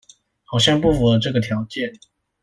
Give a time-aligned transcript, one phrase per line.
[0.45, 1.93] 好像不符合這個條件